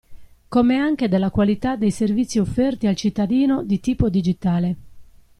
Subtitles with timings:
[0.47, 4.75] Come anche della qualità dei servizi offerti al cittadino di tipo digitale.